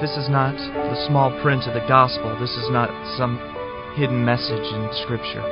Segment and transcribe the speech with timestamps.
[0.00, 2.32] This is not the small print of the gospel.
[2.40, 2.88] This is not
[3.20, 3.36] some
[4.00, 5.44] hidden message in Scripture.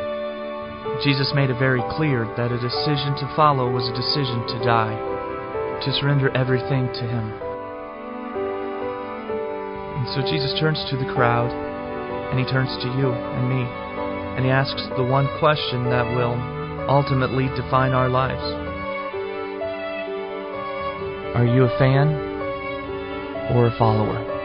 [1.04, 4.96] Jesus made it very clear that a decision to follow was a decision to die,
[5.84, 7.28] to surrender everything to Him.
[10.00, 11.52] And so Jesus turns to the crowd,
[12.32, 13.68] and He turns to you and me,
[14.40, 16.40] and He asks the one question that will
[16.88, 18.48] ultimately define our lives
[21.36, 22.16] Are you a fan
[23.52, 24.37] or a follower?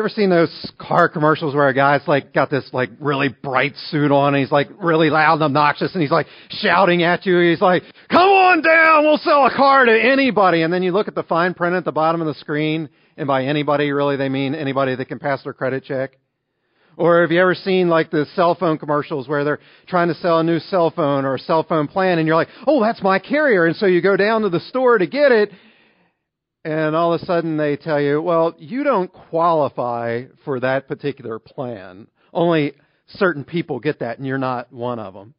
[0.00, 3.74] You ever seen those car commercials where a guy's like got this like really bright
[3.90, 7.38] suit on and he's like really loud and obnoxious and he's like shouting at you.
[7.38, 10.62] He's like, come on down, we'll sell a car to anybody.
[10.62, 13.26] And then you look at the fine print at the bottom of the screen and
[13.26, 16.12] by anybody really they mean anybody that can pass their credit check.
[16.96, 20.38] Or have you ever seen like the cell phone commercials where they're trying to sell
[20.38, 23.18] a new cell phone or a cell phone plan and you're like, oh, that's my
[23.18, 23.66] carrier.
[23.66, 25.50] And so you go down to the store to get it
[26.64, 31.38] and all of a sudden they tell you, well, you don't qualify for that particular
[31.38, 32.06] plan.
[32.32, 32.74] Only
[33.14, 35.34] certain people get that, and you're not one of them.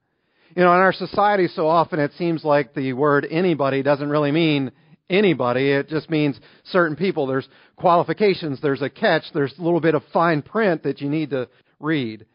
[0.55, 4.31] You know, in our society, so often it seems like the word anybody doesn't really
[4.31, 4.71] mean
[5.09, 5.71] anybody.
[5.71, 7.27] It just means certain people.
[7.27, 11.29] There's qualifications, there's a catch, there's a little bit of fine print that you need
[11.29, 11.47] to
[11.79, 12.25] read.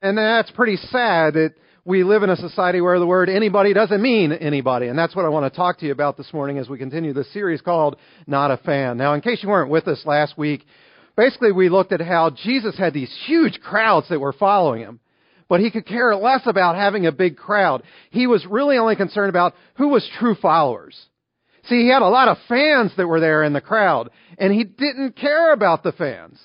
[0.00, 4.00] And that's pretty sad that we live in a society where the word anybody doesn't
[4.00, 4.86] mean anybody.
[4.86, 7.12] And that's what I want to talk to you about this morning as we continue
[7.12, 8.96] this series called Not a Fan.
[8.98, 10.64] Now, in case you weren't with us last week,
[11.16, 15.00] basically we looked at how Jesus had these huge crowds that were following him.
[15.48, 17.82] But he could care less about having a big crowd.
[18.10, 20.96] He was really only concerned about who was true followers.
[21.64, 24.64] See, he had a lot of fans that were there in the crowd, and he
[24.64, 26.40] didn't care about the fans.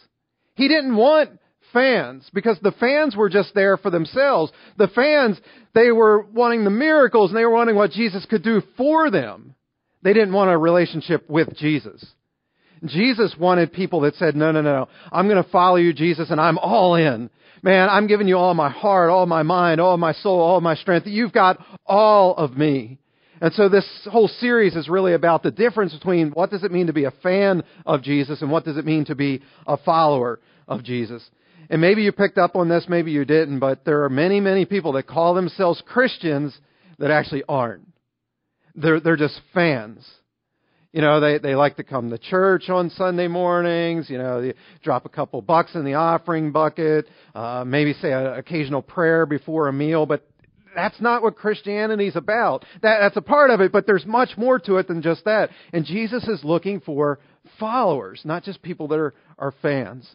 [0.56, 1.30] He didn't want
[1.74, 4.52] fans because the fans were just there for themselves.
[4.78, 5.40] The fans,
[5.74, 9.56] they were wanting the miracles and they were wanting what Jesus could do for them.
[10.04, 12.06] They didn't want a relationship with Jesus.
[12.86, 16.40] Jesus wanted people that said, no, no, no, I'm going to follow you, Jesus, and
[16.40, 17.30] I'm all in.
[17.64, 20.76] Man, I'm giving you all my heart, all my mind, all my soul, all my
[20.76, 21.08] strength.
[21.08, 23.00] You've got all of me.
[23.42, 26.88] And so this whole series is really about the difference between what does it mean
[26.88, 30.40] to be a fan of Jesus and what does it mean to be a follower
[30.68, 31.28] of Jesus.
[31.70, 34.66] And maybe you picked up on this, maybe you didn't, but there are many, many
[34.66, 36.58] people that call themselves Christians
[37.00, 37.88] that actually aren't.
[38.76, 40.08] They're, they're just fans.
[40.94, 44.54] You know, they, they like to come to church on Sunday mornings, you know, they
[44.84, 49.68] drop a couple bucks in the offering bucket, uh, maybe say an occasional prayer before
[49.68, 50.26] a meal, but
[50.76, 52.64] that's not what Christianity's about.
[52.82, 55.50] That, that's a part of it, but there's much more to it than just that.
[55.74, 57.20] And Jesus is looking for
[57.60, 60.08] followers, not just people that are, are fans.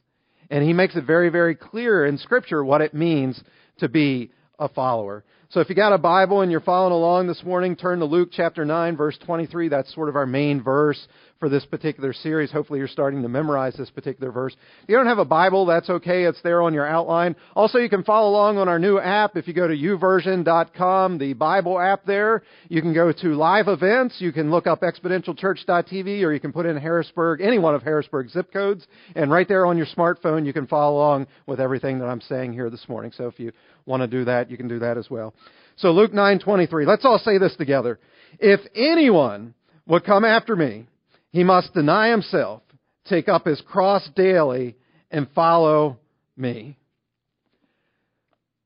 [0.53, 3.43] And he makes it very, very clear in Scripture what it means
[3.79, 5.25] to be a follower.
[5.53, 8.31] So if you got a Bible and you're following along this morning, turn to Luke
[8.33, 9.69] chapter 9, verse 23.
[9.69, 11.07] That's sort of our main verse
[11.43, 12.51] for this particular series.
[12.51, 14.57] Hopefully, you're starting to memorize this particular verse.
[14.85, 16.23] If you don't have a Bible, that's okay.
[16.23, 17.37] It's there on your outline.
[17.55, 19.37] Also, you can follow along on our new app.
[19.37, 24.21] If you go to youversion.com, the Bible app there, you can go to live events.
[24.21, 28.33] You can look up exponentialchurch.tv or you can put in Harrisburg, any one of Harrisburg's
[28.33, 28.87] zip codes.
[29.17, 32.53] And right there on your smartphone, you can follow along with everything that I'm saying
[32.53, 33.12] here this morning.
[33.15, 33.53] So if you
[33.85, 35.35] want to do that, you can do that as well.
[35.77, 36.87] So Luke 9:23.
[36.87, 37.99] Let's all say this together.
[38.38, 39.55] If anyone
[39.87, 40.87] would come after me,
[41.31, 42.62] he must deny himself,
[43.06, 44.77] take up his cross daily,
[45.11, 45.99] and follow
[46.37, 46.77] me.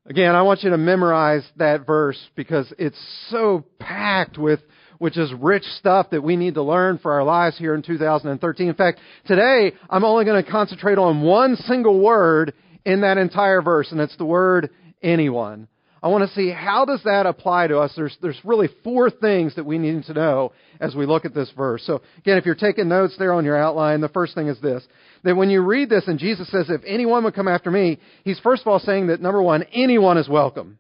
[0.07, 3.01] Again, I want you to memorize that verse because it's
[3.31, 4.61] so packed with
[4.99, 8.69] which is rich stuff that we need to learn for our lives here in 2013.
[8.69, 13.61] In fact, today I'm only going to concentrate on one single word in that entire
[13.61, 14.71] verse, and it's the word
[15.03, 15.69] anyone.
[16.03, 17.93] I want to see how does that apply to us.
[17.97, 21.51] There's, there's really four things that we need to know as we look at this
[21.57, 21.83] verse.
[21.87, 24.87] So again, if you're taking notes there on your outline, the first thing is this.
[25.25, 28.39] That when you read this and Jesus says, if anyone would come after me, he's
[28.41, 30.79] first of all saying that number one, anyone is welcome.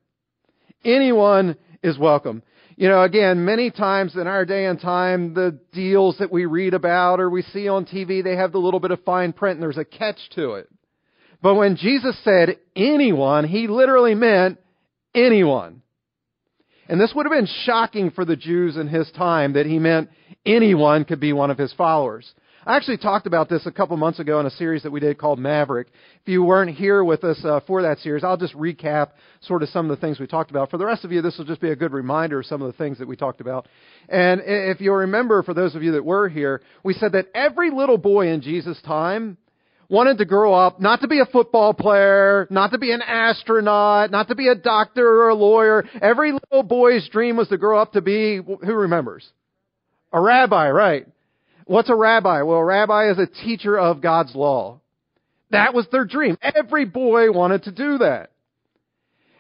[0.84, 2.42] Anyone is welcome.
[2.76, 6.74] You know, again, many times in our day and time, the deals that we read
[6.74, 9.62] about or we see on TV, they have the little bit of fine print and
[9.62, 10.68] there's a catch to it.
[11.42, 14.58] But when Jesus said anyone, he literally meant
[15.16, 15.82] anyone.
[16.88, 20.10] And this would have been shocking for the Jews in his time that he meant
[20.44, 22.32] anyone could be one of his followers.
[22.64, 25.18] I actually talked about this a couple months ago in a series that we did
[25.18, 25.86] called Maverick.
[26.22, 29.10] If you weren't here with us uh, for that series, I'll just recap
[29.40, 30.70] sort of some of the things we talked about.
[30.70, 32.66] For the rest of you, this will just be a good reminder of some of
[32.66, 33.68] the things that we talked about.
[34.08, 37.70] And if you'll remember, for those of you that were here, we said that every
[37.70, 39.36] little boy in Jesus' time
[39.88, 44.10] wanted to grow up not to be a football player, not to be an astronaut,
[44.10, 45.84] not to be a doctor or a lawyer.
[46.00, 49.26] Every little boy's dream was to grow up to be, who remembers?
[50.12, 51.06] A rabbi, right.
[51.66, 52.42] What's a rabbi?
[52.42, 54.80] Well, a rabbi is a teacher of God's law.
[55.50, 56.36] That was their dream.
[56.42, 58.30] Every boy wanted to do that.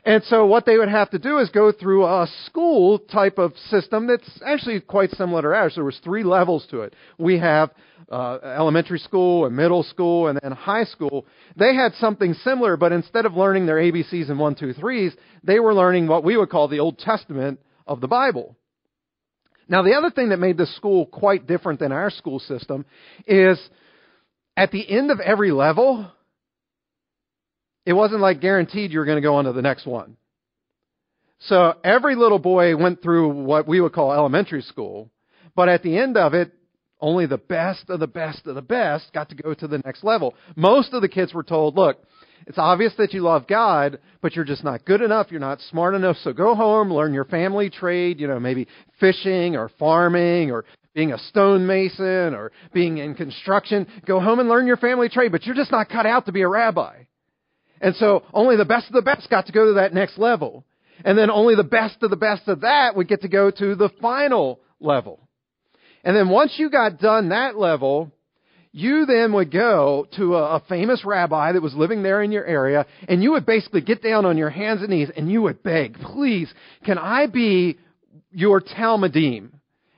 [0.06, 3.56] And so what they would have to do is go through a school type of
[3.70, 5.72] system that's actually quite similar to ours.
[5.74, 6.94] There was three levels to it.
[7.18, 7.72] We have
[8.08, 11.26] uh, elementary school and middle school and then high school.
[11.56, 15.12] They had something similar, but instead of learning their ABCs and one, two, threes,
[15.42, 18.56] they were learning what we would call the Old Testament of the Bible.
[19.68, 22.86] Now, the other thing that made this school quite different than our school system
[23.26, 23.58] is
[24.56, 26.12] at the end of every level,
[27.86, 30.16] it wasn't like guaranteed you were going to go on to the next one.
[31.38, 35.10] So every little boy went through what we would call elementary school,
[35.54, 36.52] but at the end of it,
[37.00, 40.02] only the best of the best of the best got to go to the next
[40.02, 40.34] level.
[40.56, 41.98] Most of the kids were told, look,
[42.46, 45.94] it's obvious that you love God, but you're just not good enough, you're not smart
[45.94, 48.66] enough, so go home, learn your family trade, you know, maybe
[48.98, 53.86] fishing or farming or being a stonemason or being in construction.
[54.06, 56.42] Go home and learn your family trade, but you're just not cut out to be
[56.42, 57.02] a rabbi.
[57.80, 60.64] And so only the best of the best got to go to that next level.
[61.04, 63.74] And then only the best of the best of that would get to go to
[63.74, 65.20] the final level.
[66.04, 68.12] And then once you got done that level,
[68.72, 72.44] you then would go to a, a, famous rabbi that was living there in your
[72.44, 75.62] area, and you would basically get down on your hands and knees and you would
[75.62, 76.52] beg, please,
[76.84, 77.78] can I be
[78.30, 79.50] your Talmudim?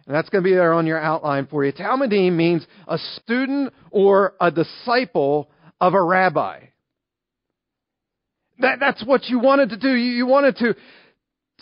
[0.06, 1.72] And that's going to be there on your outline for you.
[1.72, 6.60] Talmudim means a student or a disciple of a rabbi.
[8.60, 9.88] That, that's what you wanted to do.
[9.88, 10.74] You, you wanted to,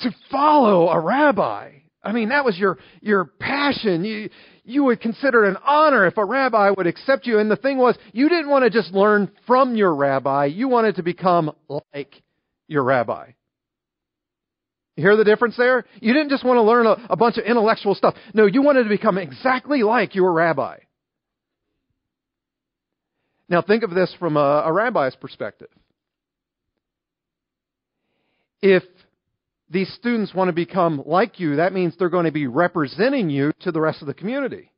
[0.03, 1.73] to follow a rabbi.
[2.03, 4.05] I mean, that was your, your passion.
[4.05, 4.31] You,
[4.65, 7.39] you would consider it an honor if a rabbi would accept you.
[7.39, 10.47] And the thing was, you didn't want to just learn from your rabbi.
[10.47, 11.53] You wanted to become
[11.93, 12.15] like
[12.69, 13.31] your rabbi.
[14.97, 15.85] You hear the difference there?
[16.01, 18.15] You didn't just want to learn a, a bunch of intellectual stuff.
[18.33, 20.79] No, you wanted to become exactly like your rabbi.
[23.49, 25.69] Now think of this from a, a rabbi's perspective
[28.63, 28.83] if
[29.69, 33.53] these students want to become like you, that means they're going to be representing you
[33.61, 34.71] to the rest of the community.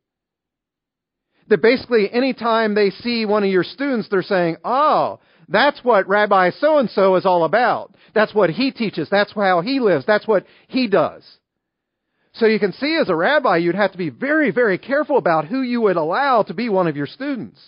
[1.48, 6.50] That basically, anytime they see one of your students, they're saying, oh, that's what Rabbi
[6.58, 7.94] so and so is all about.
[8.14, 9.08] That's what he teaches.
[9.10, 10.04] That's how he lives.
[10.06, 11.25] That's what he does.
[12.34, 15.46] So you can see as a rabbi, you'd have to be very, very careful about
[15.46, 17.58] who you would allow to be one of your students.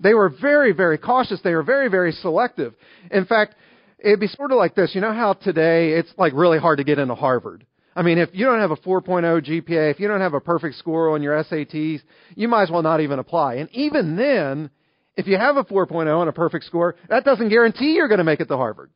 [0.00, 1.40] They were very, very cautious.
[1.42, 2.74] They were very, very selective.
[3.10, 3.54] In fact,
[3.98, 4.94] It'd be sort of like this.
[4.94, 7.66] You know how today it's like really hard to get into Harvard?
[7.96, 10.76] I mean, if you don't have a 4.0 GPA, if you don't have a perfect
[10.76, 12.00] score on your SATs,
[12.36, 13.54] you might as well not even apply.
[13.54, 14.70] And even then,
[15.16, 18.24] if you have a 4.0 and a perfect score, that doesn't guarantee you're going to
[18.24, 18.92] make it to Harvard.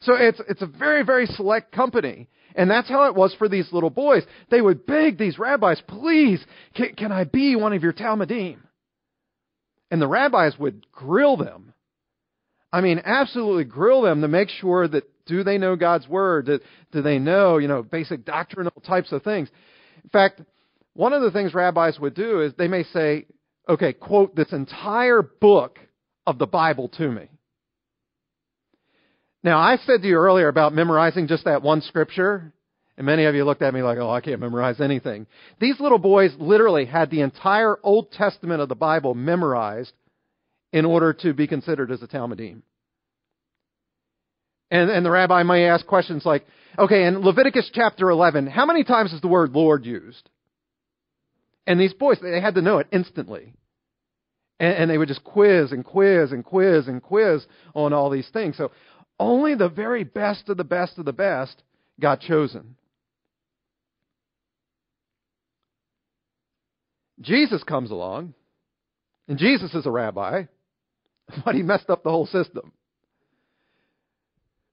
[0.00, 2.28] So it's, it's a very, very select company.
[2.54, 4.24] And that's how it was for these little boys.
[4.50, 6.44] They would beg these rabbis, please,
[6.74, 8.58] can, can I be one of your Talmudim?
[9.90, 11.72] And the rabbis would grill them
[12.72, 16.46] I mean, absolutely grill them to make sure that do they know God's word?
[16.46, 16.60] Do,
[16.90, 19.48] do they know, you know, basic doctrinal types of things?
[20.02, 20.40] In fact,
[20.94, 23.26] one of the things rabbis would do is they may say,
[23.68, 25.78] okay, quote this entire book
[26.26, 27.28] of the Bible to me.
[29.44, 32.52] Now, I said to you earlier about memorizing just that one scripture,
[32.96, 35.26] and many of you looked at me like, oh, I can't memorize anything.
[35.60, 39.92] These little boys literally had the entire Old Testament of the Bible memorized
[40.72, 42.62] in order to be considered as a Talmudim.
[44.70, 46.46] And, and the rabbi may ask questions like,
[46.78, 50.30] okay, in Leviticus chapter 11, how many times is the word Lord used?
[51.66, 53.52] And these boys, they had to know it instantly.
[54.58, 58.28] And, and they would just quiz and quiz and quiz and quiz on all these
[58.32, 58.56] things.
[58.56, 58.70] So
[59.20, 61.62] only the very best of the best of the best
[62.00, 62.76] got chosen.
[67.20, 68.34] Jesus comes along,
[69.28, 70.44] and Jesus is a rabbi,
[71.44, 72.72] but he messed up the whole system.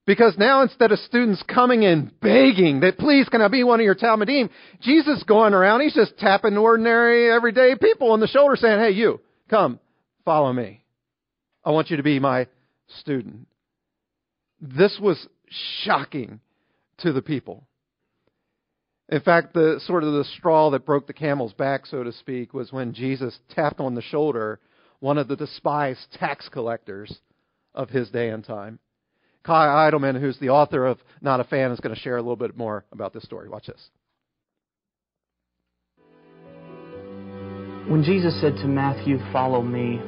[0.06, 3.84] Because now instead of students coming in begging that please can I be one of
[3.84, 4.50] your Talmudim?
[4.82, 9.20] Jesus going around, he's just tapping ordinary everyday people on the shoulder saying, hey you,
[9.50, 9.80] come,
[10.26, 10.84] follow me.
[11.64, 12.48] I want you to be my
[13.00, 13.48] student.
[14.60, 15.28] This was
[15.84, 16.40] shocking
[17.00, 17.68] to the people.
[19.10, 22.54] In fact, the sort of the straw that broke the camel's back, so to speak,
[22.54, 24.60] was when Jesus tapped on the shoulder
[25.00, 27.20] one of the despised tax collectors
[27.74, 28.80] of his day and time.
[29.44, 32.36] Kyle Idleman, who's the author of Not a Fan, is going to share a little
[32.36, 33.48] bit more about this story.
[33.48, 33.90] Watch this.
[37.88, 40.00] When Jesus said to Matthew, Follow me,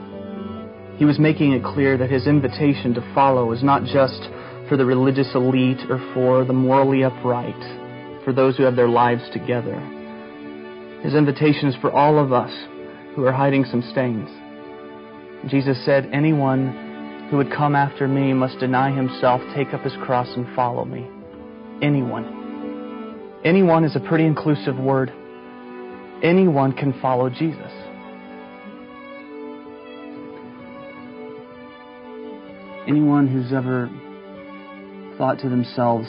[0.98, 4.22] he was making it clear that his invitation to follow is not just
[4.70, 7.58] for the religious elite or for the morally upright,
[8.24, 9.80] for those who have their lives together.
[11.02, 12.52] His invitation is for all of us
[13.16, 14.30] who are hiding some stains.
[15.48, 20.28] Jesus said, Anyone who would come after me must deny himself, take up his cross,
[20.36, 21.08] and follow me.
[21.82, 23.40] Anyone.
[23.44, 25.12] Anyone is a pretty inclusive word.
[26.24, 27.72] Anyone can follow Jesus.
[32.88, 33.90] Anyone who's ever
[35.18, 36.08] thought to themselves,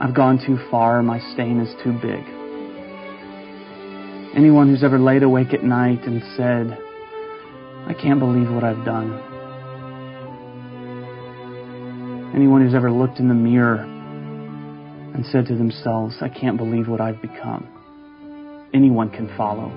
[0.00, 2.24] I've gone too far, my stain is too big.
[4.36, 6.78] Anyone who's ever laid awake at night and said,
[7.88, 9.18] I can't believe what I've done.
[12.34, 13.82] Anyone who's ever looked in the mirror
[15.14, 18.68] and said to themselves, I can't believe what I've become.
[18.72, 19.72] Anyone can follow.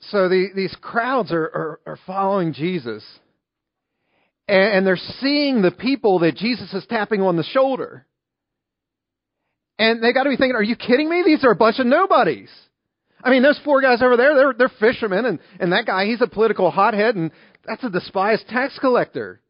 [0.00, 3.04] So the, these crowds are, are, are following Jesus.
[4.48, 8.06] And, and they're seeing the people that Jesus is tapping on the shoulder.
[9.78, 11.22] And they got to be thinking, are you kidding me?
[11.24, 12.48] These are a bunch of nobodies.
[13.22, 16.20] I mean, those four guys over there, they're, they're fishermen, and, and that guy, he's
[16.20, 17.30] a political hothead, and
[17.66, 19.40] that's a despised tax collector.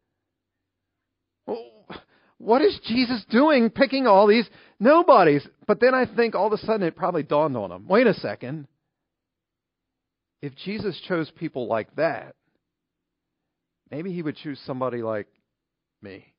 [2.39, 4.49] What is Jesus doing picking all these
[4.79, 5.45] nobodies?
[5.67, 8.13] But then I think all of a sudden it probably dawned on him wait a
[8.13, 8.67] second.
[10.41, 12.35] If Jesus chose people like that,
[13.91, 15.27] maybe he would choose somebody like
[16.01, 16.33] me.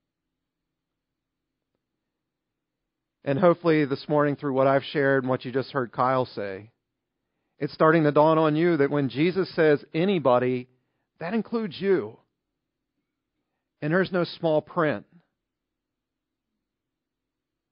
[3.23, 6.71] And hopefully, this morning, through what I've shared and what you just heard Kyle say,
[7.61, 10.67] it's starting to dawn on you that when Jesus says anybody,
[11.21, 12.17] that includes you.
[13.83, 15.05] And there's no small print.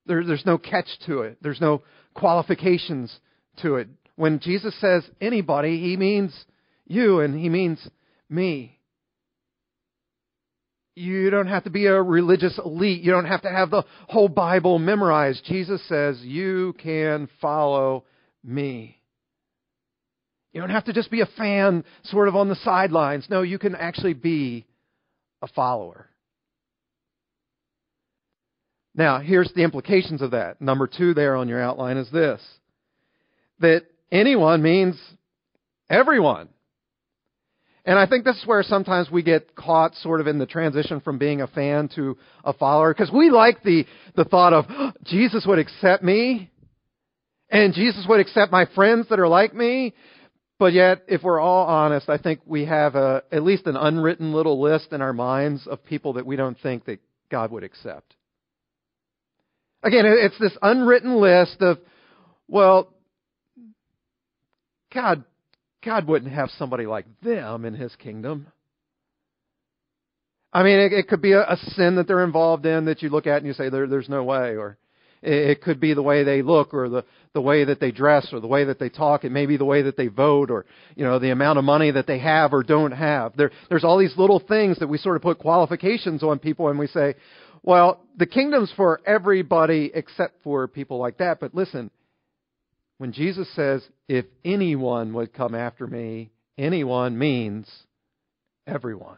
[0.05, 1.81] There, there's no catch to it, there's no
[2.13, 3.13] qualifications
[3.61, 3.89] to it.
[4.15, 6.33] When Jesus says anybody, he means
[6.85, 7.79] you and he means
[8.29, 8.79] me.
[10.95, 13.01] You don't have to be a religious elite.
[13.01, 15.45] You don't have to have the whole Bible memorized.
[15.45, 18.03] Jesus says you can follow
[18.43, 18.98] me.
[20.53, 23.27] You don't have to just be a fan sort of on the sidelines.
[23.29, 24.65] No, you can actually be
[25.41, 26.09] a follower.
[28.95, 30.59] Now, here's the implications of that.
[30.59, 32.41] Number two there on your outline is this
[33.59, 34.99] that anyone means
[35.89, 36.49] everyone.
[37.85, 40.99] And I think this is where sometimes we get caught sort of in the transition
[40.99, 44.91] from being a fan to a follower because we like the, the thought of oh,
[45.05, 46.51] Jesus would accept me
[47.49, 49.93] and Jesus would accept my friends that are like me.
[50.59, 54.33] But yet, if we're all honest, I think we have a, at least an unwritten
[54.33, 56.99] little list in our minds of people that we don't think that
[57.31, 58.13] God would accept.
[59.81, 61.77] Again, it's this unwritten list of,
[62.49, 62.93] well,
[64.93, 65.23] God
[65.83, 68.47] God wouldn't have somebody like them in his kingdom.
[70.51, 73.09] I mean, it, it could be a, a, sin that they're involved in that you
[73.09, 74.57] look at and you say, there, there's no way.
[74.57, 74.77] Or
[75.21, 78.39] it, could be the way they look or the, the way that they dress or
[78.39, 79.23] the way that they talk.
[79.23, 81.91] It may be the way that they vote or, you know, the amount of money
[81.91, 83.35] that they have or don't have.
[83.35, 86.79] There, there's all these little things that we sort of put qualifications on people and
[86.79, 87.15] we say,
[87.63, 91.39] well, the kingdom's for everybody except for people like that.
[91.39, 91.91] But listen,
[92.97, 97.69] when Jesus says, if anyone would come after me, anyone means
[98.65, 99.17] everyone.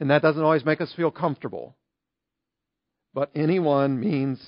[0.00, 1.76] And that doesn't always make us feel comfortable.
[3.14, 4.44] But anyone means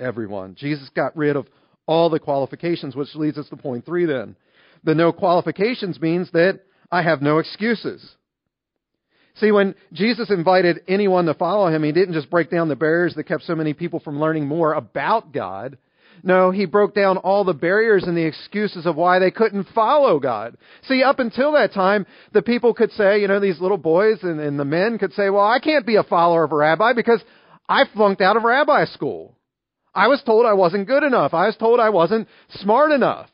[0.00, 0.56] everyone.
[0.56, 1.46] Jesus got rid of
[1.86, 4.36] all the qualifications, which leads us to point three then.
[4.84, 8.06] The no qualifications means that I have no excuses.
[9.36, 13.14] See, when Jesus invited anyone to follow him, he didn't just break down the barriers
[13.14, 15.76] that kept so many people from learning more about God.
[16.22, 20.18] No, he broke down all the barriers and the excuses of why they couldn't follow
[20.18, 20.56] God.
[20.88, 24.40] See, up until that time, the people could say, you know, these little boys and,
[24.40, 27.22] and the men could say, well, I can't be a follower of a rabbi because
[27.68, 29.36] I flunked out of rabbi school.
[29.94, 31.34] I was told I wasn't good enough.
[31.34, 33.30] I was told I wasn't smart enough.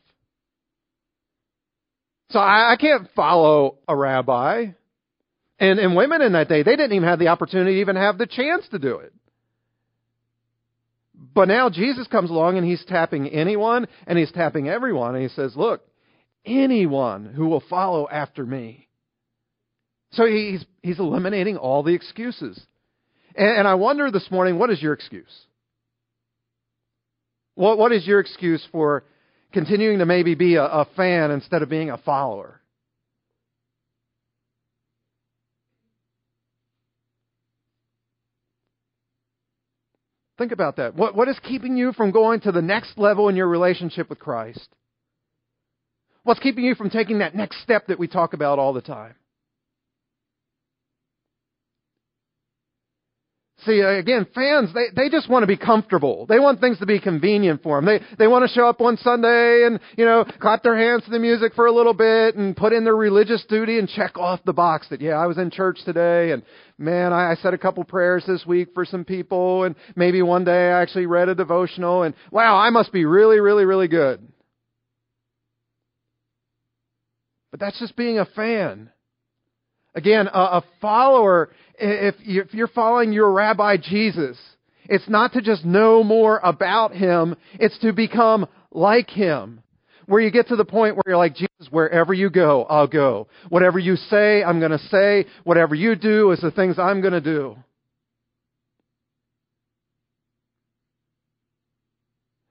[2.30, 4.66] So I, I can't follow a rabbi.
[5.58, 8.16] And, and women in that day, they didn't even have the opportunity to even have
[8.16, 9.12] the chance to do it.
[11.34, 15.14] But now Jesus comes along and he's tapping anyone and he's tapping everyone.
[15.14, 15.82] And he says, Look,
[16.44, 18.88] anyone who will follow after me.
[20.12, 22.60] So he's, he's eliminating all the excuses.
[23.34, 25.32] And, and I wonder this morning, what is your excuse?
[27.54, 29.04] What, what is your excuse for
[29.52, 32.60] continuing to maybe be a, a fan instead of being a follower?
[40.38, 40.96] Think about that.
[40.96, 44.18] What, what is keeping you from going to the next level in your relationship with
[44.18, 44.68] Christ?
[46.24, 49.14] What's keeping you from taking that next step that we talk about all the time?
[53.64, 56.26] See, uh, again, fans, they, they just want to be comfortable.
[56.26, 57.86] They want things to be convenient for them.
[57.86, 61.10] They, they want to show up on Sunday and, you know, clap their hands to
[61.10, 64.40] the music for a little bit and put in their religious duty and check off
[64.44, 66.42] the box that, yeah, I was in church today and,
[66.76, 70.44] man, I, I said a couple prayers this week for some people and maybe one
[70.44, 74.26] day I actually read a devotional and, wow, I must be really, really, really good.
[77.52, 78.90] But that's just being a fan.
[79.94, 81.50] Again, a, a follower,
[81.82, 84.38] if you're following your rabbi Jesus,
[84.88, 89.62] it's not to just know more about him, it's to become like him.
[90.06, 93.28] Where you get to the point where you're like, Jesus, wherever you go, I'll go.
[93.48, 95.26] Whatever you say, I'm going to say.
[95.44, 97.56] Whatever you do is the things I'm going to do.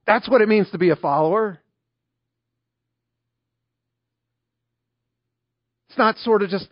[0.07, 1.59] That's what it means to be a follower.
[5.89, 6.67] It's not sort of just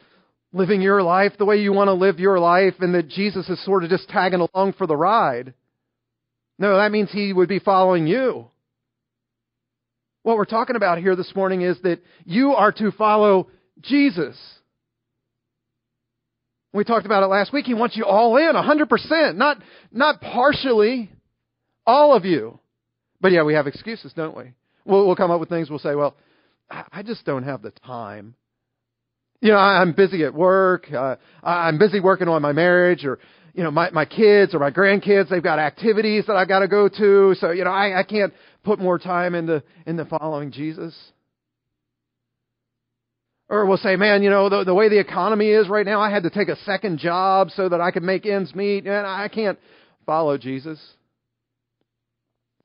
[0.51, 3.63] living your life the way you want to live your life and that Jesus is
[3.63, 5.53] sort of just tagging along for the ride.
[6.58, 8.48] No, that means he would be following you.
[10.24, 13.48] What we're talking about here this morning is that you are to follow
[13.82, 14.38] Jesus.
[16.74, 17.65] We talked about it last week.
[17.65, 19.58] He wants you all in, 100%, not,
[19.91, 21.10] not partially,
[21.86, 22.60] all of you.
[23.22, 24.53] But yeah, we have excuses, don't we?
[24.86, 25.70] We'll, we'll come up with things.
[25.70, 26.15] We'll say, well,
[26.70, 28.36] I just don't have the time.
[29.41, 30.91] You know, I'm busy at work.
[30.91, 33.19] Uh, I'm busy working on my marriage or,
[33.53, 36.89] you know, my, my kids or my grandkids, they've got activities that I gotta go
[36.89, 37.36] to.
[37.39, 40.93] So, you know, I, I can't put more time into, into following Jesus.
[43.48, 46.12] Or we'll say, man, you know, the, the way the economy is right now, I
[46.12, 49.27] had to take a second job so that I could make ends meet, and I
[49.27, 49.58] can't
[50.05, 50.79] follow Jesus.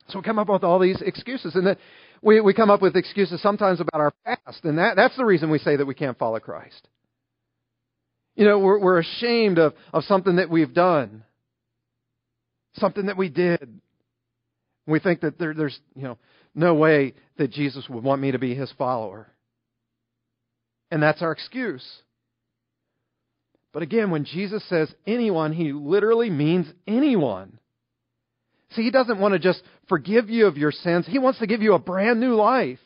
[0.09, 1.55] So we come up with all these excuses.
[1.55, 1.77] And then
[2.25, 5.51] we, we come up with excuses sometimes about our past, and that, that's the reason
[5.51, 6.89] we say that we can't follow Christ.
[8.35, 11.23] You know, we're, we're ashamed of, of something that we've done,
[12.77, 13.81] something that we did.
[14.87, 16.19] We think that there, there's, you know,
[16.55, 19.31] no way that Jesus would want me to be his follower.
[20.91, 21.85] And that's our excuse.
[23.73, 27.59] But again, when Jesus says anyone, he literally means anyone.
[28.75, 31.07] See, He doesn't want to just forgive you of your sins.
[31.09, 32.79] He wants to give you a brand new life.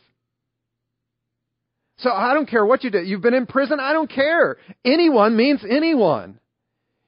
[1.99, 3.09] So I don't care what you did.
[3.09, 3.81] You've been in prison.
[3.81, 4.57] I don't care.
[4.85, 6.39] Anyone means anyone.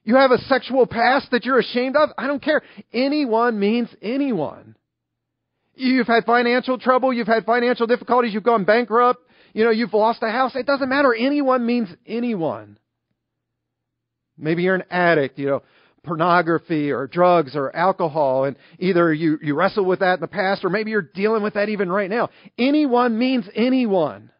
[0.03, 2.09] You have a sexual past that you're ashamed of.
[2.17, 2.61] I don't care.
[2.91, 4.75] Anyone means anyone.
[5.75, 7.13] You've had financial trouble.
[7.13, 8.33] You've had financial difficulties.
[8.33, 9.21] You've gone bankrupt.
[9.53, 10.55] You know, you've lost a house.
[10.55, 11.13] It doesn't matter.
[11.13, 12.77] Anyone means anyone.
[14.37, 15.37] Maybe you're an addict.
[15.37, 15.63] You know,
[16.03, 20.65] pornography or drugs or alcohol and either you, you wrestle with that in the past
[20.65, 22.29] or maybe you're dealing with that even right now.
[22.57, 24.31] Anyone means anyone.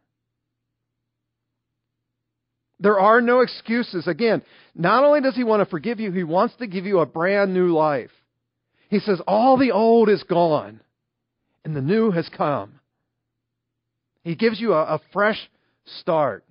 [2.80, 4.08] There are no excuses.
[4.08, 4.42] Again,
[4.74, 7.54] not only does he want to forgive you, he wants to give you a brand
[7.54, 8.10] new life.
[8.90, 10.82] He says, all the old is gone
[11.64, 12.80] and the new has come.
[14.24, 15.38] He gives you a, a fresh
[16.00, 16.44] start.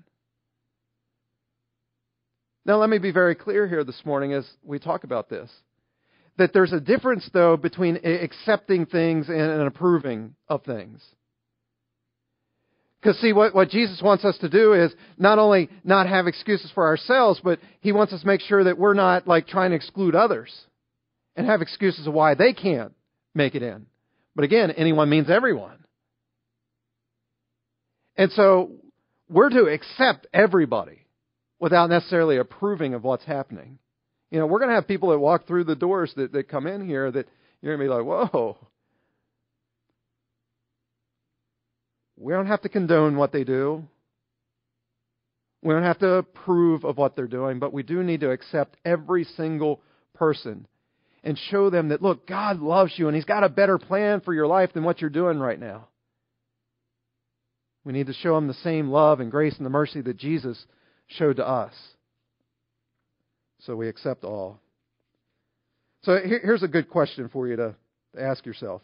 [2.67, 5.51] Now, let me be very clear here this morning as we talk about this.
[6.37, 11.03] That there's a difference, though, between accepting things and approving of things.
[13.01, 16.71] Because, see, what, what Jesus wants us to do is not only not have excuses
[16.75, 19.77] for ourselves, but He wants us to make sure that we're not, like, trying to
[19.77, 20.53] exclude others
[21.37, 22.93] and have excuses of why they can't
[23.35, 23.87] make it in.
[24.37, 25.79] But again, anyone means everyone.
[28.17, 28.73] And so,
[29.31, 31.07] we're to accept everybody
[31.61, 33.79] without necessarily approving of what's happening.
[34.31, 36.67] You know, we're going to have people that walk through the doors that, that come
[36.67, 37.29] in here that
[37.61, 38.57] you're going to be like, whoa.
[42.17, 43.85] We don't have to condone what they do.
[45.63, 48.77] We don't have to approve of what they're doing, but we do need to accept
[48.85, 49.83] every single
[50.15, 50.67] person
[51.23, 54.33] and show them that, look, God loves you and He's got a better plan for
[54.33, 55.89] your life than what you're doing right now.
[57.85, 60.65] We need to show them the same love and grace and the mercy that Jesus
[61.11, 61.73] showed to us.
[63.61, 64.61] So we accept all.
[66.03, 67.75] So here's a good question for you to
[68.19, 68.81] ask yourself.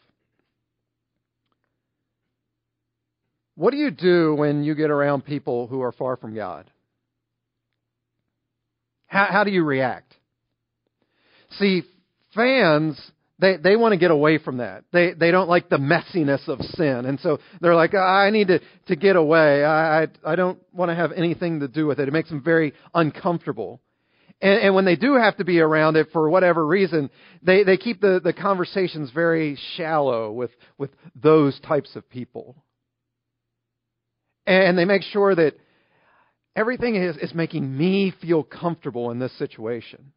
[3.54, 6.70] What do you do when you get around people who are far from God?
[9.06, 10.14] How, how do you react?
[11.52, 11.84] See,
[12.34, 13.00] fans
[13.38, 14.84] they they want to get away from that.
[14.92, 18.60] They they don't like the messiness of sin, and so they're like, I need to
[18.88, 19.64] to get away.
[19.64, 22.08] I I, I don't want to have anything to do with it.
[22.08, 23.80] It makes them very uncomfortable.
[24.40, 27.10] And, and when they do have to be around it for whatever reason,
[27.42, 32.56] they, they keep the, the conversations very shallow with, with those types of people.
[34.46, 35.54] And they make sure that
[36.54, 40.12] everything is, is making me feel comfortable in this situation.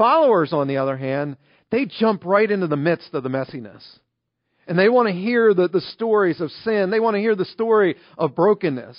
[0.00, 1.36] Followers, on the other hand,
[1.70, 3.82] they jump right into the midst of the messiness.
[4.66, 6.90] And they want to hear the, the stories of sin.
[6.90, 8.96] They want to hear the story of brokenness.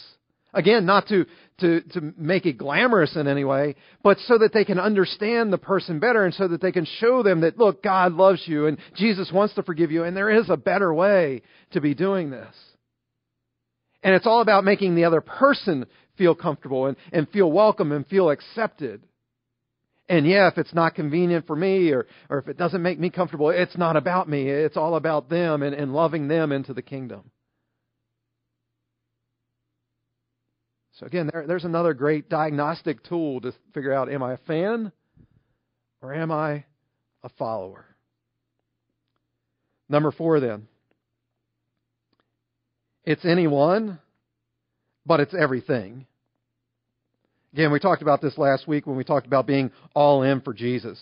[0.53, 1.25] Again, not to,
[1.61, 5.57] to, to make it glamorous in any way, but so that they can understand the
[5.57, 8.77] person better and so that they can show them that, look, God loves you and
[8.95, 12.55] Jesus wants to forgive you and there is a better way to be doing this.
[14.03, 18.05] And it's all about making the other person feel comfortable and, and feel welcome and
[18.05, 19.01] feel accepted.
[20.11, 23.09] And yeah, if it's not convenient for me or, or if it doesn't make me
[23.09, 24.49] comfortable, it's not about me.
[24.49, 27.31] It's all about them and, and loving them into the kingdom.
[30.99, 34.91] So again, there, there's another great diagnostic tool to figure out am I a fan
[36.01, 36.65] or am I
[37.23, 37.85] a follower?
[39.87, 40.67] Number four, then.
[43.05, 43.97] It's anyone,
[45.05, 46.05] but it's everything.
[47.53, 50.53] Again, we talked about this last week when we talked about being all in for
[50.53, 50.97] Jesus.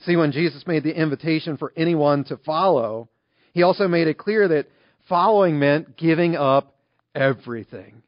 [0.00, 3.08] See, when Jesus made the invitation for anyone to follow,
[3.52, 4.66] he also made it clear that
[5.08, 6.74] following meant giving up
[7.14, 8.02] everything.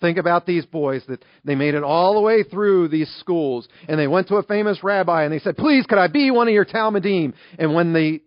[0.00, 3.98] Think about these boys that they made it all the way through these schools and
[3.98, 6.54] they went to a famous rabbi and they said, please, could I be one of
[6.54, 7.34] your Talmudim?
[7.58, 8.22] And when the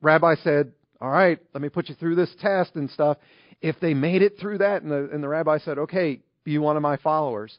[0.00, 3.18] rabbi said, all right, let me put you through this test and stuff,
[3.60, 6.76] if they made it through that and the, and the rabbi said, okay, be one
[6.76, 7.56] of my followers,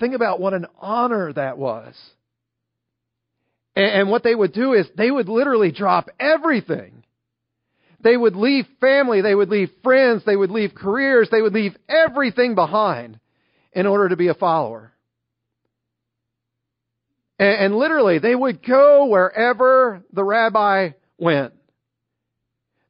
[0.00, 1.94] Think about what an honor that was.
[3.74, 7.04] And, what they would do is they would literally drop everything.
[8.00, 11.76] They would leave family, they would leave friends, they would leave careers, they would leave
[11.88, 13.18] everything behind
[13.72, 14.92] in order to be a follower.
[17.38, 21.54] And, and literally, they would go wherever the rabbi went.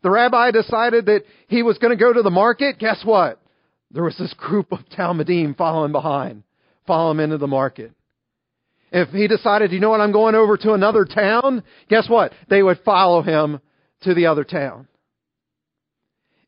[0.02, 2.80] The rabbi decided that he was going to go to the market.
[2.80, 3.40] Guess what?
[3.92, 6.42] There was this group of Talmudim following behind
[6.86, 7.92] follow him into the market.
[8.90, 12.32] If he decided, you know what, I'm going over to another town, guess what?
[12.50, 13.60] They would follow him
[14.02, 14.86] to the other town.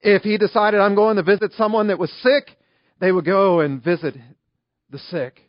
[0.03, 2.55] If he decided, I'm going to visit someone that was sick,
[3.01, 4.15] they would go and visit
[4.91, 5.41] the sick.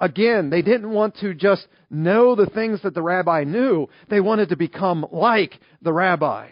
[0.00, 3.88] Again, they didn't want to just know the things that the rabbi knew.
[4.08, 6.50] They wanted to become like the rabbi.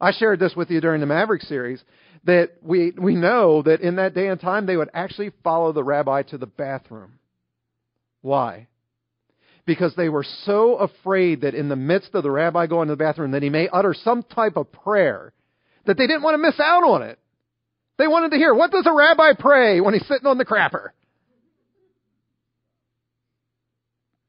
[0.00, 1.82] I shared this with you during the Maverick series
[2.26, 5.84] that we, we know that in that day and time they would actually follow the
[5.84, 7.18] rabbi to the bathroom.
[8.20, 8.66] Why?
[9.64, 13.04] Because they were so afraid that in the midst of the rabbi going to the
[13.04, 15.32] bathroom that he may utter some type of prayer
[15.86, 17.18] that they didn't want to miss out on it.
[17.98, 20.88] They wanted to hear, what does a rabbi pray when he's sitting on the crapper?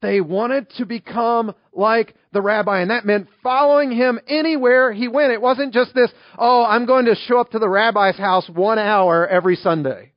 [0.00, 5.32] They wanted to become like the rabbi, and that meant following him anywhere he went.
[5.32, 8.78] It wasn't just this, oh, I'm going to show up to the rabbi's house one
[8.78, 10.12] hour every Sunday.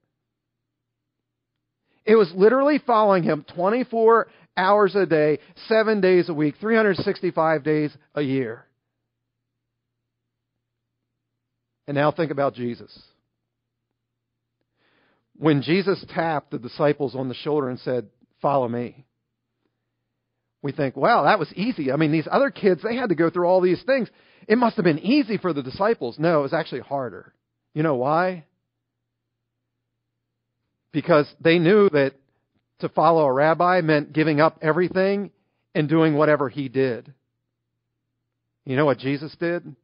[2.06, 7.91] It was literally following him 24 hours a day, seven days a week, 365 days
[8.13, 8.65] a year.
[11.88, 12.96] And now think about Jesus.
[15.38, 18.08] When Jesus tapped the disciples on the shoulder and said,
[18.41, 19.06] Follow me
[20.62, 21.91] we think, wow, that was easy.
[21.91, 24.10] I mean, these other kids, they had to go through all these things.
[24.47, 26.19] It must have been easy for the disciples.
[26.19, 27.34] No, it was actually harder.
[27.74, 28.45] You know why?
[30.91, 32.13] Because they knew that
[32.80, 35.32] to follow a rabbi meant giving up everything
[35.74, 37.13] and doing whatever he did.
[38.65, 39.76] You know what Jesus did?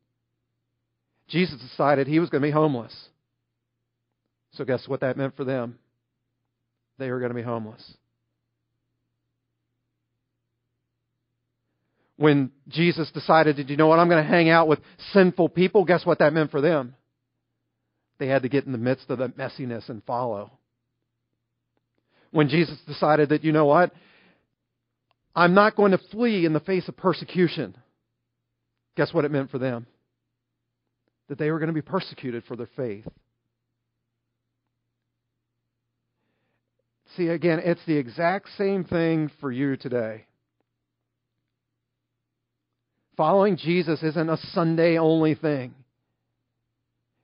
[1.28, 2.94] Jesus decided he was going to be homeless.
[4.54, 5.78] So, guess what that meant for them?
[6.98, 7.84] They were going to be homeless.
[12.18, 14.00] When Jesus decided, did you know what?
[14.00, 14.80] I'm going to hang out with
[15.14, 15.86] sinful people.
[15.86, 16.96] Guess what that meant for them?
[18.20, 20.52] They had to get in the midst of the messiness and follow.
[22.32, 23.92] When Jesus decided that, you know what?
[25.36, 27.78] I'm not going to flee in the face of persecution.
[28.96, 29.86] Guess what it meant for them?
[31.30, 33.06] That they were going to be persecuted for their faith.
[37.16, 40.26] See, again, it's the exact same thing for you today.
[43.18, 45.74] Following Jesus isn't a Sunday only thing.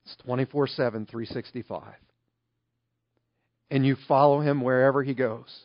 [0.06, 1.84] It's 24 7, 365.
[3.70, 5.56] And you follow him wherever he goes.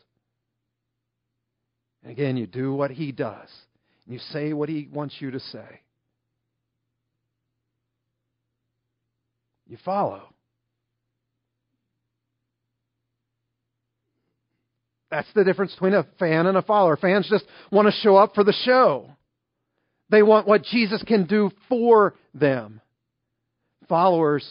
[2.03, 3.49] And again, you do what he does.
[4.05, 5.81] And you say what he wants you to say.
[9.67, 10.33] You follow.
[15.11, 16.97] That's the difference between a fan and a follower.
[16.97, 19.09] Fans just want to show up for the show.
[20.09, 22.81] They want what Jesus can do for them.
[23.87, 24.47] Followers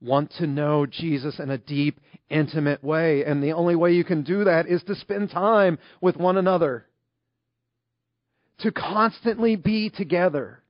[0.00, 3.24] want to know Jesus in a deep, intimate way.
[3.24, 6.86] And the only way you can do that is to spend time with one another,
[8.60, 10.62] to constantly be together.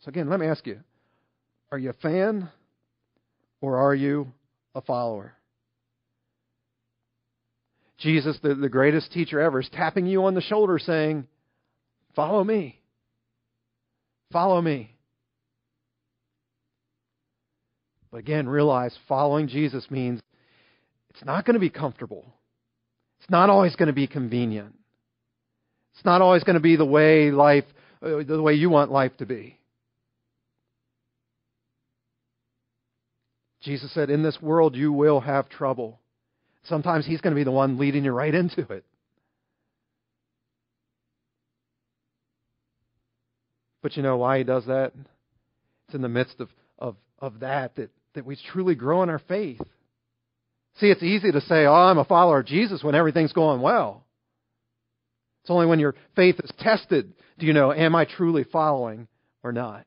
[0.00, 0.80] So, again, let me ask you
[1.70, 2.48] are you a fan
[3.60, 4.28] or are you
[4.74, 5.34] a follower?
[7.98, 11.26] Jesus, the, the greatest teacher ever, is tapping you on the shoulder saying,
[12.18, 12.80] Follow me.
[14.32, 14.90] Follow me.
[18.10, 20.20] But again, realize following Jesus means
[21.10, 22.26] it's not going to be comfortable.
[23.20, 24.74] It's not always going to be convenient.
[25.94, 27.66] It's not always going to be the way life,
[28.02, 29.56] uh, the way you want life to be.
[33.62, 36.00] Jesus said, In this world you will have trouble.
[36.64, 38.84] Sometimes He's going to be the one leading you right into it.
[43.82, 44.92] But you know why He does that?
[45.86, 49.20] It's in the midst of, of, of that, that that we truly grow in our
[49.20, 49.60] faith.
[50.80, 54.04] See, it's easy to say, oh, I'm a follower of Jesus when everything's going well.
[55.42, 59.06] It's only when your faith is tested do you know, am I truly following
[59.44, 59.86] or not?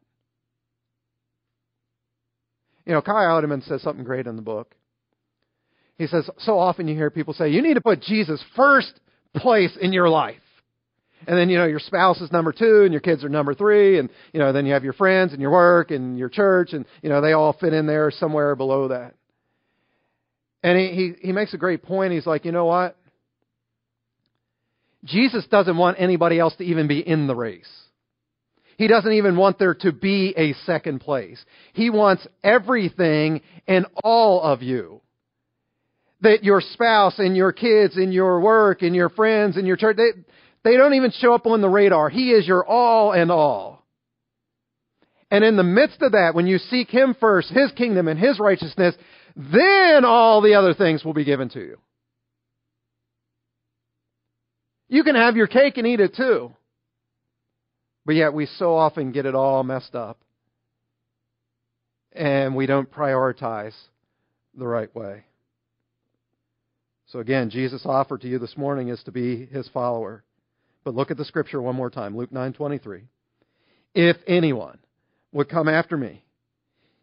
[2.85, 4.73] You know, Kyle Idleman says something great in the book.
[5.97, 8.97] He says, so often you hear people say, you need to put Jesus first
[9.35, 10.40] place in your life.
[11.27, 13.99] And then, you know, your spouse is number two and your kids are number three.
[13.99, 16.85] And, you know, then you have your friends and your work and your church and,
[17.01, 19.15] you know, they all fit in there somewhere below that.
[20.63, 20.87] And he,
[21.21, 22.13] he, he makes a great point.
[22.13, 22.95] He's like, you know what?
[25.03, 27.69] Jesus doesn't want anybody else to even be in the race.
[28.77, 31.43] He doesn't even want there to be a second place.
[31.73, 35.01] He wants everything and all of you.
[36.21, 39.97] That your spouse and your kids and your work and your friends and your church,
[39.97, 40.11] they,
[40.63, 42.09] they don't even show up on the radar.
[42.09, 43.83] He is your all and all.
[45.31, 48.39] And in the midst of that, when you seek Him first, His kingdom and His
[48.39, 48.95] righteousness,
[49.35, 51.77] then all the other things will be given to you.
[54.89, 56.51] You can have your cake and eat it too.
[58.05, 60.19] But yet we so often get it all messed up.
[62.11, 63.75] And we don't prioritize
[64.53, 65.23] the right way.
[67.07, 70.25] So again, Jesus' offer to you this morning is to be his follower.
[70.83, 73.03] But look at the scripture one more time, Luke 9:23.
[73.93, 74.79] If anyone
[75.31, 76.23] would come after me,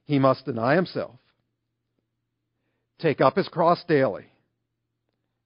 [0.05, 1.19] he must deny himself,
[2.99, 4.27] take up his cross daily,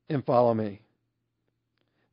[0.08, 0.80] and follow me.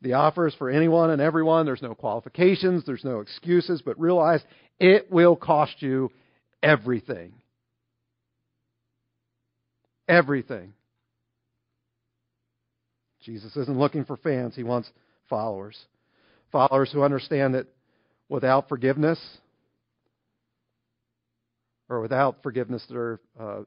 [0.01, 1.65] The offer is for anyone and everyone.
[1.65, 4.43] There's no qualifications, there's no excuses, but realize
[4.79, 6.11] it will cost you
[6.63, 7.33] everything.
[10.07, 10.73] Everything.
[13.21, 14.89] Jesus isn't looking for fans, he wants
[15.29, 15.77] followers
[16.51, 17.67] followers who understand that
[18.27, 19.19] without forgiveness,
[21.89, 23.61] or without forgiveness, there, uh,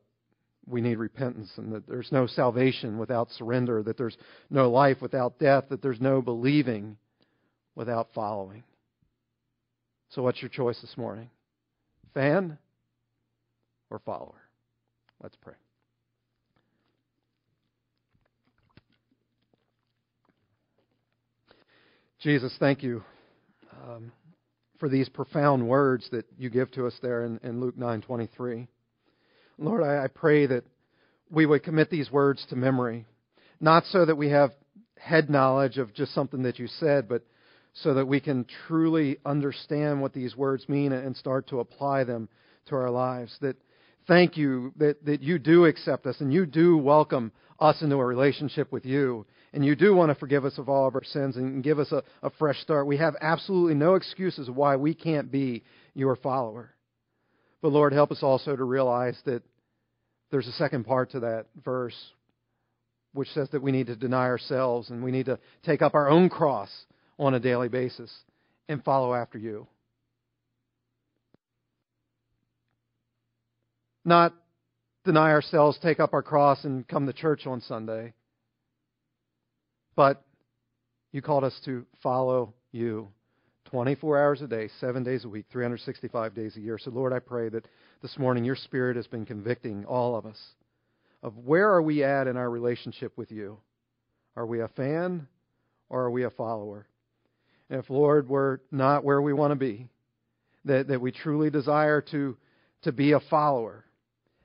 [0.67, 4.17] we need repentance, and that there's no salvation without surrender, that there's
[4.49, 6.97] no life without death, that there's no believing
[7.75, 8.63] without following.
[10.11, 11.31] So, what's your choice this morning?
[12.15, 12.59] Fan
[13.91, 14.41] or follower?
[15.21, 15.55] Let's pray.
[22.23, 23.03] Jesus, thank you
[23.83, 24.13] um,
[24.79, 28.69] for these profound words that you give to us there in, in Luke 9:23.
[29.59, 30.63] Lord, I, I pray that
[31.33, 33.07] we would commit these words to memory,
[33.61, 34.53] not so that we have
[34.97, 37.25] head knowledge of just something that you said, but
[37.75, 42.29] so that we can truly understand what these words mean and start to apply them
[42.67, 43.37] to our lives.
[43.41, 43.57] That
[44.07, 48.07] thank you that, that you do accept us and you do welcome us into a
[48.07, 51.37] relationship with you and you do want to forgive us of all of our sins
[51.37, 55.31] and give us a, a fresh start, we have absolutely no excuses why we can't
[55.31, 55.63] be
[55.95, 56.71] your follower.
[57.61, 59.43] But Lord, help us also to realize that
[60.31, 61.97] there's a second part to that verse,
[63.13, 66.09] which says that we need to deny ourselves and we need to take up our
[66.09, 66.71] own cross
[67.19, 68.11] on a daily basis
[68.69, 69.67] and follow after you.
[74.03, 74.35] Not
[75.05, 78.15] deny ourselves, take up our cross, and come to church on Sunday
[79.97, 80.25] but
[81.13, 83.09] you called us to follow you
[83.67, 86.79] 24 hours a day, seven days a week, 365 days a year.
[86.79, 87.67] So, Lord, I pray that
[88.03, 90.39] this morning your Spirit has been convicting all of us
[91.23, 93.59] of where are we at in our relationship with you?
[94.37, 95.29] Are we a fan
[95.89, 96.87] or are we a follower?
[97.71, 99.89] And if, Lord, we're not where we want to be,
[100.65, 102.37] that, that we truly desire to,
[102.83, 103.85] to be a follower,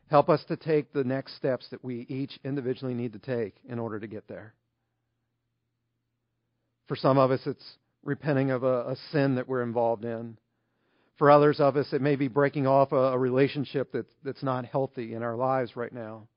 [0.10, 3.78] Help us to take the next steps that we each individually need to take in
[3.78, 4.54] order to get there.
[6.88, 10.38] For some of us, it's repenting of a, a sin that we're involved in.
[11.18, 14.66] For others of us, it may be breaking off a, a relationship that, that's not
[14.66, 16.28] healthy in our lives right now.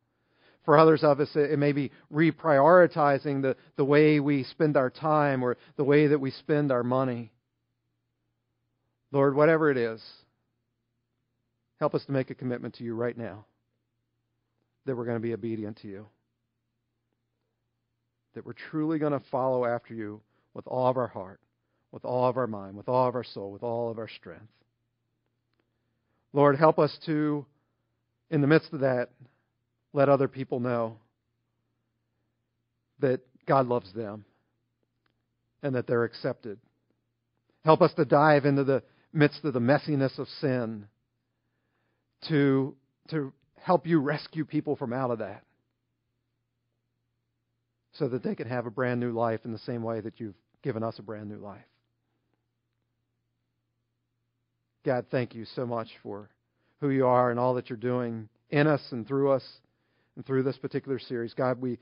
[0.64, 4.90] For others of us, it, it may be reprioritizing the, the way we spend our
[4.90, 7.30] time or the way that we spend our money.
[9.12, 10.02] Lord, whatever it is,
[11.78, 13.44] help us to make a commitment to you right now
[14.86, 16.06] that we're going to be obedient to you.
[18.34, 20.20] That we're truly going to follow after you
[20.54, 21.40] with all of our heart,
[21.92, 24.44] with all of our mind, with all of our soul, with all of our strength.
[26.32, 27.44] Lord, help us to,
[28.30, 29.10] in the midst of that,
[29.92, 30.96] let other people know
[33.00, 34.24] that God loves them
[35.62, 36.58] and that they're accepted.
[37.64, 38.82] Help us to dive into the
[39.12, 40.86] midst of the messiness of sin
[42.28, 42.74] to,
[43.10, 45.42] to help you rescue people from out of that
[47.92, 50.34] so that they can have a brand new life in the same way that you've
[50.62, 51.64] given us a brand new life.
[54.84, 56.30] God, thank you so much for
[56.80, 59.44] who you are and all that you're doing in us and through us
[60.16, 61.34] and through this particular series.
[61.34, 61.78] God, we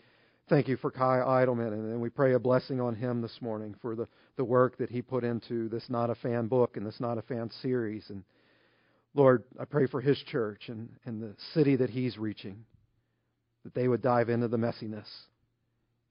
[0.48, 3.94] thank you for Kyle Idleman and we pray a blessing on him this morning for
[3.94, 7.18] the, the work that he put into this Not a Fan book and this Not
[7.18, 8.04] a Fan series.
[8.08, 8.24] And
[9.14, 12.64] Lord, I pray for his church and, and the city that he's reaching,
[13.62, 15.06] that they would dive into the messiness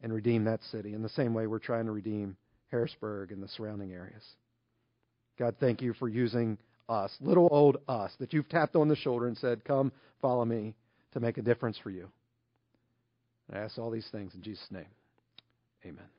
[0.02, 2.38] and redeem that city in the same way we're trying to redeem
[2.70, 4.24] Harrisburg and the surrounding areas.
[5.40, 6.58] God, thank you for using
[6.90, 10.76] us, little old us, that you've tapped on the shoulder and said, Come, follow me
[11.14, 12.10] to make a difference for you.
[13.52, 14.88] I ask all these things in Jesus' name.
[15.86, 16.17] Amen.